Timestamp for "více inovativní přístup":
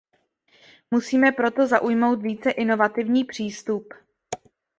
2.21-3.93